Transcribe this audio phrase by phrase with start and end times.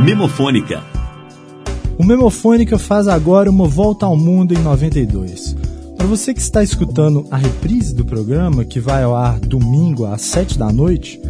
[0.00, 0.80] Memofônica.
[1.98, 5.56] O Memofônica faz agora uma volta ao mundo em 92.
[5.96, 10.22] Para você que está escutando a reprise do programa, que vai ao ar domingo às
[10.22, 11.20] 7 da noite,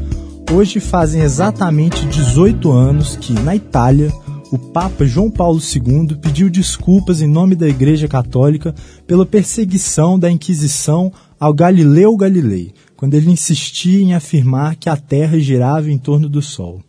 [0.52, 4.12] hoje fazem exatamente 18 anos que, na Itália,
[4.52, 8.74] o Papa João Paulo II pediu desculpas em nome da Igreja Católica
[9.06, 11.10] pela perseguição da Inquisição
[11.40, 16.42] ao Galileu Galilei, quando ele insistia em afirmar que a Terra girava em torno do
[16.42, 16.82] Sol.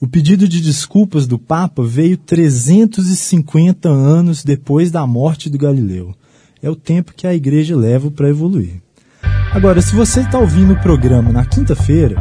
[0.00, 6.14] O pedido de desculpas do Papa veio 350 anos depois da morte do Galileu.
[6.62, 8.80] É o tempo que a igreja leva para evoluir.
[9.52, 12.14] Agora, se você está ouvindo o programa na quinta-feira,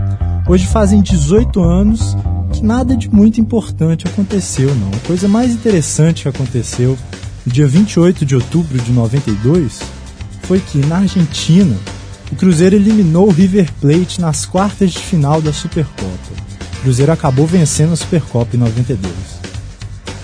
[0.49, 2.17] hoje fazem 18 anos
[2.51, 4.89] que nada de muito importante aconteceu, não.
[4.89, 6.97] A coisa mais interessante que aconteceu
[7.45, 9.81] no dia 28 de outubro de 92
[10.41, 11.77] foi que, na Argentina,
[12.31, 16.56] o Cruzeiro eliminou o River Plate nas quartas de final da Supercopa.
[16.87, 19.13] Cruzeiro acabou vencendo a Supercopa em 92.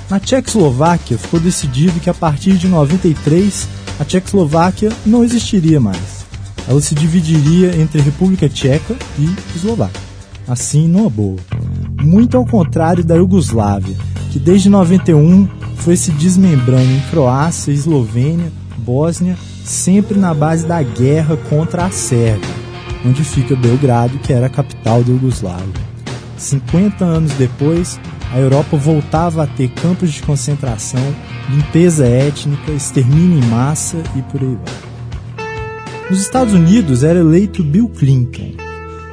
[0.10, 3.68] Na Tchecoslováquia ficou decidido que a partir de 93
[4.00, 6.26] a Tchecoslováquia não existiria mais.
[6.66, 10.00] Ela se dividiria entre República Tcheca e Eslováquia.
[10.48, 11.36] Assim, numa boa.
[12.02, 13.98] Muito ao contrário da Iugoslávia,
[14.32, 15.46] que desde 91
[15.76, 22.56] foi se desmembrando em Croácia, Eslovênia, Bósnia, sempre na base da guerra contra a Sérvia,
[23.06, 25.93] onde fica Belgrado, que era a capital da Iugoslávia.
[26.38, 28.00] 50 anos depois,
[28.32, 31.04] a Europa voltava a ter campos de concentração,
[31.50, 34.94] limpeza étnica, extermínio em massa e por aí vai.
[36.10, 38.54] Nos Estados Unidos era eleito Bill Clinton.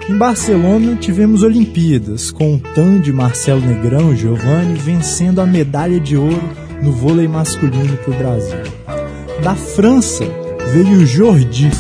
[0.09, 6.01] Em Barcelona tivemos Olimpíadas, com o TAN de Marcelo Negrão e Giovanni vencendo a medalha
[6.01, 6.43] de ouro
[6.83, 8.59] no vôlei masculino para o Brasil.
[9.43, 10.25] Da França
[10.73, 11.71] veio o Jordi,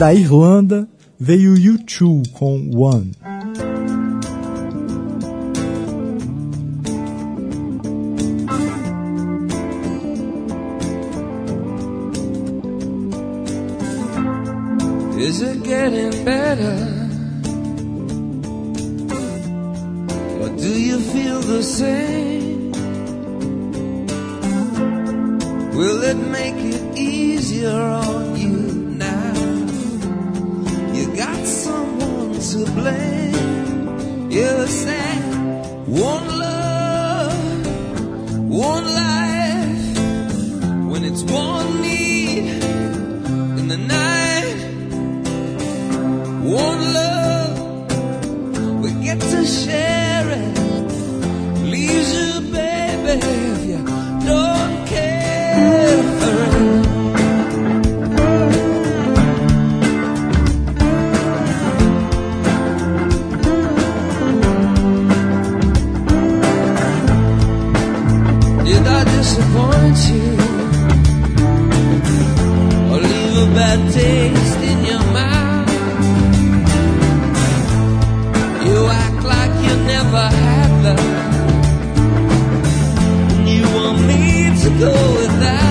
[0.00, 0.88] da Irlanda
[1.20, 3.12] veio U2 com One.
[15.18, 16.78] Is it getting better?
[20.40, 22.72] Or do you feel the same?
[25.74, 28.29] Will it make it easier on
[34.40, 34.46] You
[35.86, 37.66] one love,
[38.48, 39.98] one life,
[40.90, 42.48] when it's one need
[43.60, 44.54] in the night,
[46.42, 49.89] one love, we get to share
[68.78, 70.30] disappoint you
[72.90, 75.70] or leave a bad taste in your mouth.
[78.66, 80.98] You act like you never had love.
[83.38, 84.22] And You want me
[84.62, 85.69] to go without.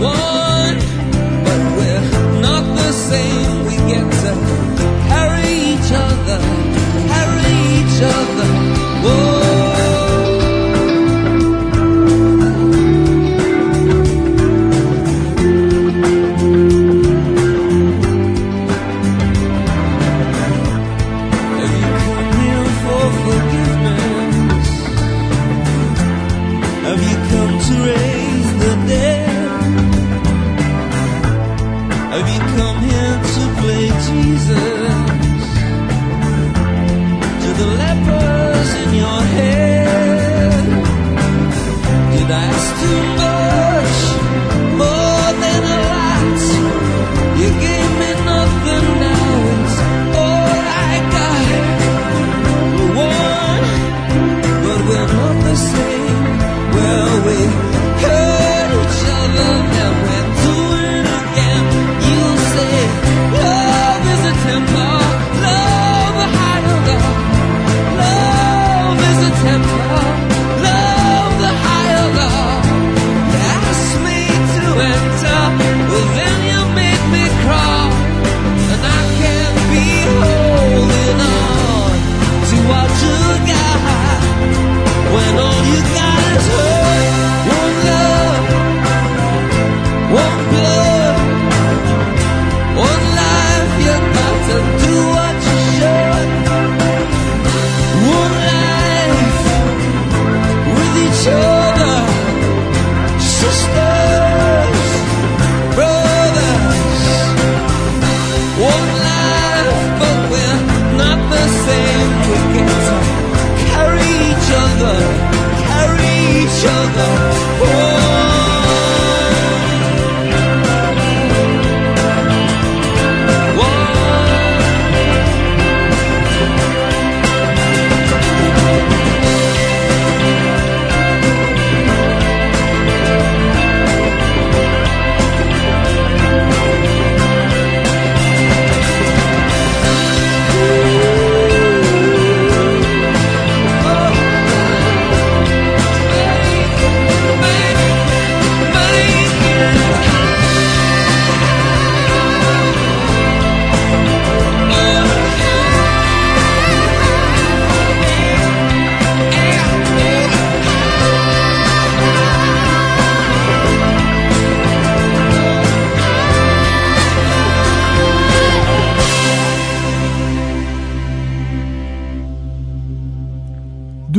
[0.00, 0.41] want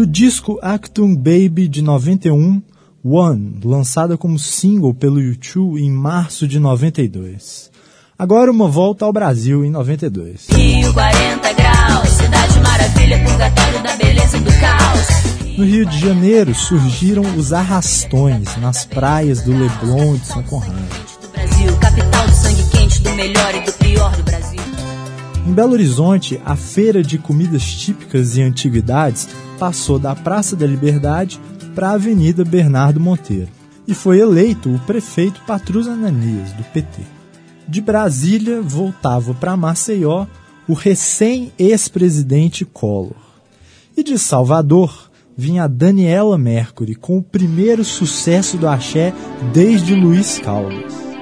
[0.06, 2.62] disco Actum Baby de 91,
[3.04, 7.70] One, lançada como single pelo YouTube em março de 92.
[8.18, 10.48] Agora uma volta ao Brasil em 92.
[10.50, 15.58] Rio 40 graus, cidade maravilha, purgatório da beleza do caos.
[15.58, 20.74] No Rio de Janeiro surgiram os arrastões nas praias do Leblon e de São Conrado.
[21.22, 24.62] Do Brasil, capital do sangue quente, do melhor e do pior do Brasil.
[25.46, 29.28] Em Belo Horizonte, a feira de comidas típicas e antiguidades
[29.64, 31.40] passou da Praça da Liberdade
[31.74, 33.48] para a Avenida Bernardo Monteiro
[33.88, 37.02] e foi eleito o prefeito Patrus Ananias, do PT.
[37.66, 40.26] De Brasília voltava para Maceió
[40.68, 43.16] o recém-ex-presidente Collor.
[43.96, 49.14] E de Salvador vinha Daniela Mercury com o primeiro sucesso do axé
[49.54, 51.13] desde Luiz Caldas.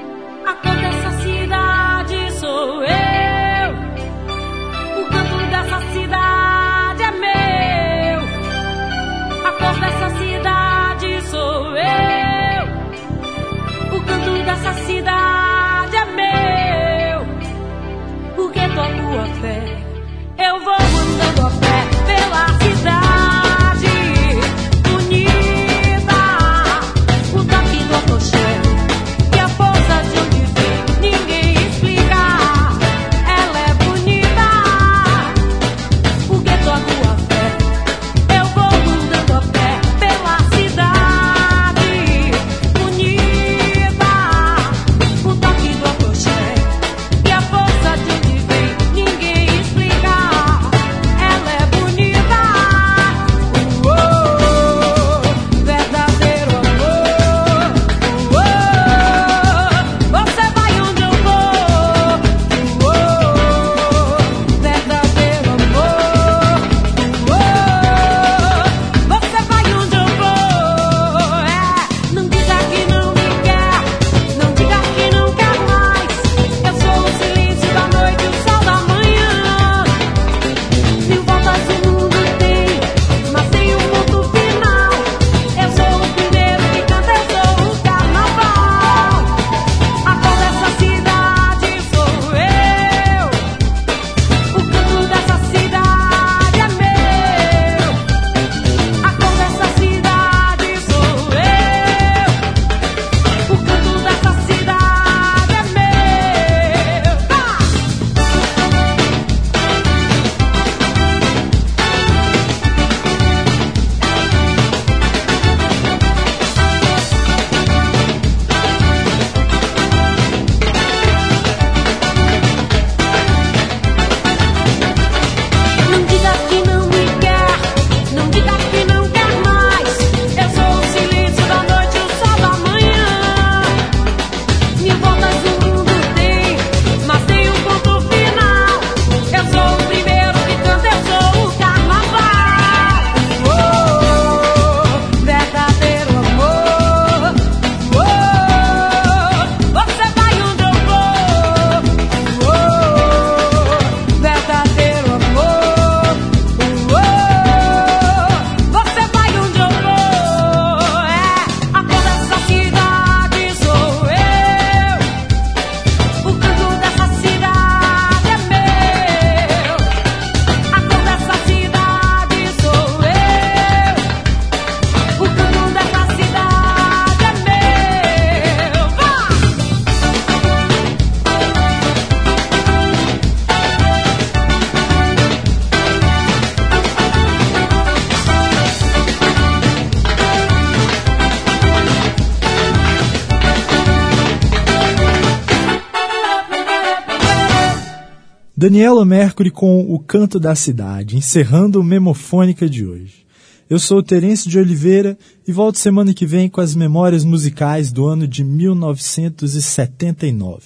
[198.61, 203.25] Daniela Mercury com O Canto da Cidade, encerrando o Memofônica de hoje.
[203.67, 207.91] Eu sou o Terence de Oliveira e volto semana que vem com as memórias musicais
[207.91, 210.65] do ano de 1979.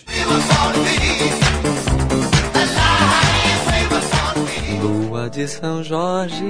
[4.81, 6.43] Lua de São Jorge.